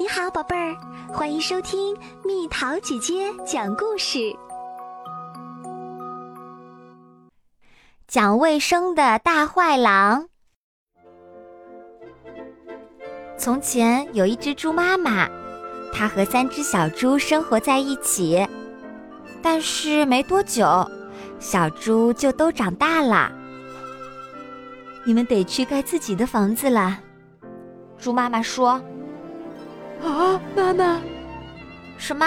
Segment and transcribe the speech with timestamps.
[0.00, 0.76] 你好，宝贝儿，
[1.12, 4.32] 欢迎收听蜜桃姐姐讲故事。
[8.06, 10.28] 讲卫生的大坏狼。
[13.36, 15.28] 从前有一只猪妈妈，
[15.92, 18.46] 它和三只小猪生活在一起，
[19.42, 20.88] 但是没多久，
[21.40, 23.32] 小猪就都长大了。
[25.04, 27.00] 你们得去盖自己的房子了，
[27.98, 28.80] 猪妈妈说。
[30.02, 31.00] 啊，妈妈！
[31.98, 32.24] 什么？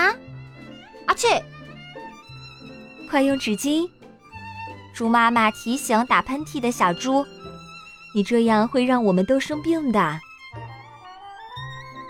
[1.08, 1.42] 阿切！
[3.10, 3.90] 快用纸巾！
[4.94, 7.26] 猪妈妈提醒打喷嚏的小猪
[8.14, 10.20] ：“你这样会让我们都生病的。”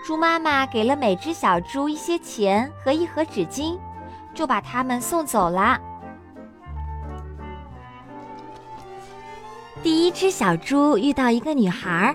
[0.04, 3.78] 猪妈妈给了每只小猪一些钱和一盒纸巾，
[4.34, 5.80] 就把它们送走了。
[9.80, 12.14] 第一只小猪遇到一个女孩，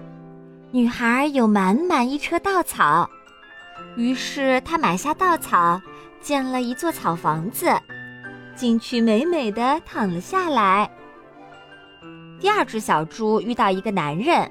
[0.71, 3.09] 女孩有满满一车稻草。
[3.95, 5.81] 于是他买下稻草，
[6.21, 7.67] 建了一座草房子，
[8.55, 10.89] 进去美美的躺了下来。
[12.39, 14.49] 第二只小猪遇到一个男人，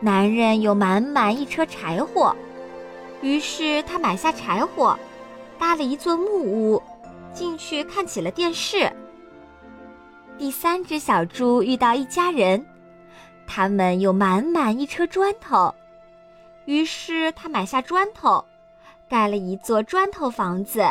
[0.00, 2.36] 男人有满满一车柴火，
[3.22, 4.98] 于是他买下柴火，
[5.58, 6.82] 搭了一座木屋，
[7.32, 8.92] 进去看起了电视。
[10.36, 12.64] 第三只小猪遇到一家人，
[13.46, 15.74] 他们有满满一车砖头，
[16.68, 18.44] 于是他买下砖头。
[19.08, 20.84] 盖了一座砖头房子，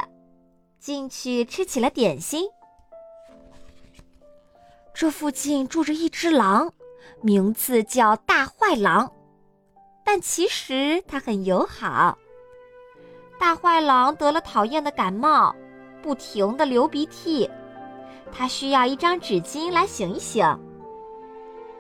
[0.79, 2.49] 进去吃起了点心。
[4.91, 6.73] 这附近住着一只狼，
[7.21, 9.11] 名字叫大坏狼，
[10.03, 12.17] 但其实它很友好。
[13.37, 15.55] 大坏狼得了讨厌的感冒，
[16.01, 17.47] 不停的流鼻涕，
[18.31, 20.43] 他需要一张纸巾来醒一醒。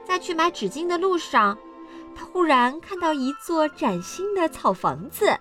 [0.05, 1.57] 在去买纸巾的路上，
[2.17, 5.37] 他忽然看到一座崭新的草房子。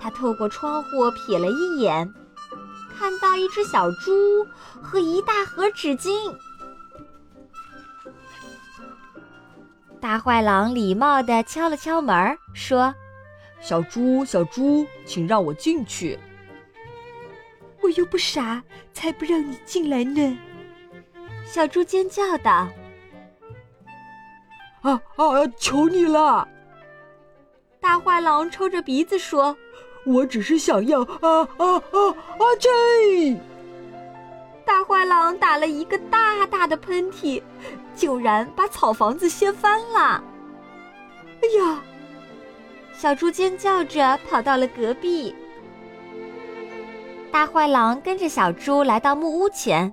[0.00, 2.14] 他透过窗户瞥了一眼，
[2.96, 4.46] 看到一只小猪
[4.80, 6.34] 和一大盒纸巾。
[10.00, 12.94] 大坏狼礼貌地敲了敲门，说
[13.60, 16.18] ：“小猪，小猪，请让我进去。”
[17.82, 18.62] 我又不傻，
[18.94, 20.38] 才不让你进来呢！
[21.44, 22.68] 小猪尖叫道
[24.82, 25.46] ：“啊啊！
[25.58, 26.46] 求你了！”
[27.80, 29.56] 大坏狼抽着鼻子说。
[30.06, 32.42] 我只是想要啊啊啊啊！
[32.58, 33.38] 这
[34.64, 37.42] 大坏狼打了一个大大的喷嚏，
[37.94, 40.24] 竟然把草房子掀翻了。
[41.42, 41.82] 哎呀！
[42.94, 45.34] 小猪尖叫着跑到了隔壁。
[47.30, 49.92] 大坏狼跟着小猪来到木屋前，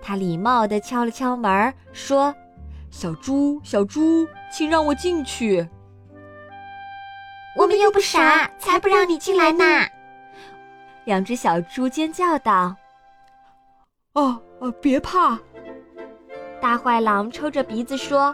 [0.00, 2.32] 他礼貌地敲了敲门，说
[2.96, 5.68] ：“小猪，小猪，请让我进去。”
[7.58, 9.64] 我们又不傻，才不让你进来呢！
[11.04, 12.76] 两只小猪尖叫道
[14.14, 15.36] ：“哦哦，别怕！”
[16.62, 18.32] 大坏狼抽着鼻子说：“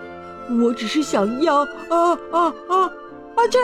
[0.62, 2.92] 我只是想要啊啊啊啊！”
[3.50, 3.58] 这，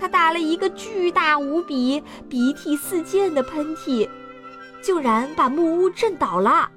[0.00, 4.10] 他打了一个巨大无比、鼻涕四溅的喷嚏，
[4.82, 6.68] 竟然把木屋震倒了。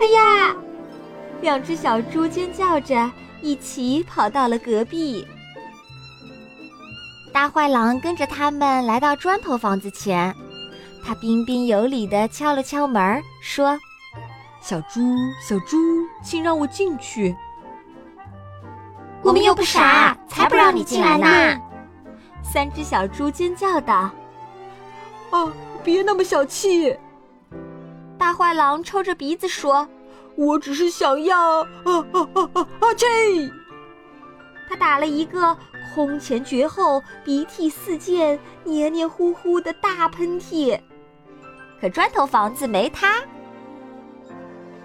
[0.00, 0.56] 哎呀！
[1.40, 3.10] 两只小猪尖叫着，
[3.40, 5.26] 一起跑到了隔壁。
[7.32, 10.34] 大坏狼跟着他们来到砖头房子前，
[11.04, 13.78] 他彬彬有礼地敲了敲门，说
[14.60, 15.00] ：“小猪，
[15.40, 15.76] 小猪，
[16.22, 17.36] 请让我进去。”
[19.22, 21.60] 我们又不傻，才不让你进来呢！
[22.42, 24.10] 三只小猪尖叫道
[25.30, 25.52] ：“啊，
[25.84, 26.96] 别那么小气！”
[28.18, 29.86] 大坏狼抽着鼻子说
[30.38, 31.62] ：“我只是想要……
[31.62, 32.94] 啊啊啊啊啊！
[32.96, 33.06] 这……”
[34.70, 35.56] 他打了一个
[35.92, 40.78] 空前绝后、鼻涕四溅、黏黏糊糊的大喷嚏，
[41.80, 43.16] 可砖头房子没塌。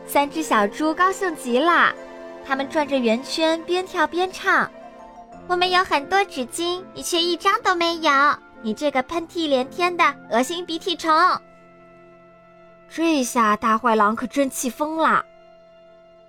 [0.08, 1.94] 三只小猪高兴极了，
[2.44, 4.70] 它们转着圆圈，边跳边唱
[5.48, 8.12] ：“我们有很多纸巾，你却一张都没有！
[8.64, 11.12] 你这个喷嚏连天的恶心鼻涕虫！”
[12.90, 15.24] 这下大坏狼可真气疯了。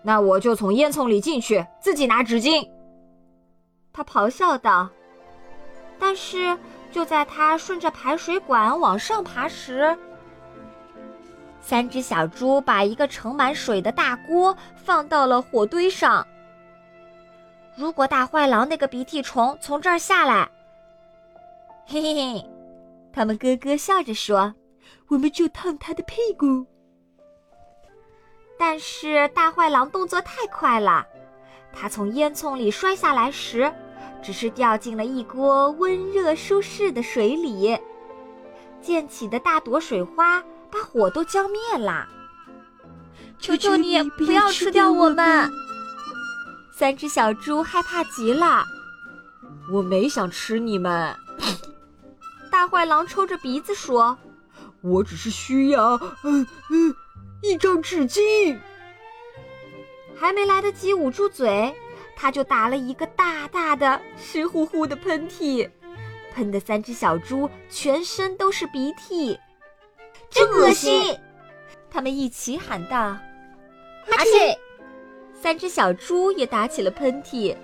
[0.06, 2.68] 那我就从烟囱里进去，自己拿纸巾。
[3.90, 4.90] 他咆哮道
[5.98, 6.58] ：“但是
[6.92, 9.96] 就在他顺着排水管往上爬时，
[11.62, 16.26] 三只小猪把一个盛满水的大锅放到了火堆上。
[17.74, 20.46] 如果大坏狼那个鼻涕虫从这儿下来，
[21.86, 22.50] 嘿嘿嘿，
[23.10, 24.54] 他们咯咯笑着说
[25.08, 26.66] ：‘我们就烫他的屁股。’
[28.58, 31.06] 但是大坏狼动作太快了，
[31.72, 33.72] 他从烟囱里摔下来时。”
[34.24, 37.78] 只是掉进了一锅温热舒适的水里。
[38.80, 40.42] 溅起的大朵水花
[40.72, 42.08] 把火都浇灭了。
[43.38, 45.50] 求求你不要吃掉我们！
[46.74, 48.64] 三只小猪害怕极了。
[49.70, 51.14] 我没想吃你们。
[52.50, 54.16] 大坏狼抽着鼻子说
[54.80, 56.94] ：“我只是需要，嗯嗯，
[57.42, 58.58] 一张纸巾。”
[60.16, 61.74] 还没来得及捂住嘴，
[62.16, 65.68] 他就打了一个大大的、湿乎乎的喷嚏，
[66.32, 69.38] 喷的三只小猪全身都是鼻涕，
[70.30, 71.18] 真恶心！
[71.90, 72.96] 他们一起喊道
[74.06, 74.56] ：“哈嚏！”
[75.34, 77.54] 三只小猪也打起了喷嚏。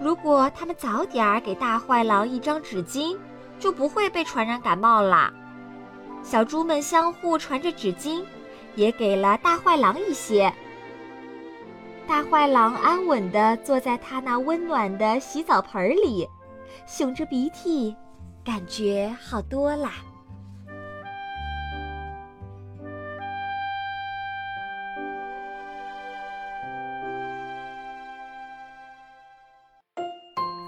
[0.00, 3.18] 如果他们早点儿给大坏狼一张纸巾，
[3.58, 5.30] 就不会被传染感冒了。
[6.22, 8.24] 小猪们相互传着纸巾，
[8.74, 10.52] 也给了大坏狼一些。
[12.06, 16.28] 大坏狼安稳地坐在他那温暖的洗澡盆里，
[16.86, 17.94] 擤着鼻涕，
[18.44, 19.92] 感觉好多啦。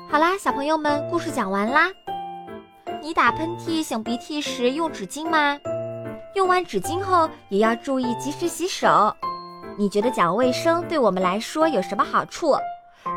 [0.08, 1.90] 好啦，小朋友们，故事讲完啦。
[3.00, 5.58] 你打喷嚏、擤鼻涕时用纸巾吗？
[6.34, 9.14] 用完纸巾后也要注意及时洗手。
[9.76, 12.56] 你觉得讲卫生对我们来说有什么好处？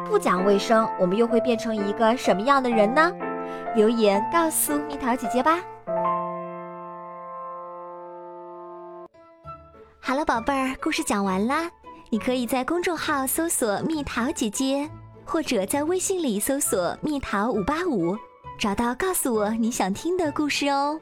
[0.09, 3.12] 不讲卫生，我们又会变成一个什么样的人呢？
[3.75, 5.59] 留言告诉蜜桃姐姐吧。
[10.00, 11.69] 好了，宝贝儿，故事讲完啦。
[12.09, 14.89] 你可以在公众号搜索“蜜桃姐姐”。
[15.27, 18.15] 或者在微信里搜索“蜜桃五八五”，
[18.59, 21.00] 找到告诉我你想听的故事哦。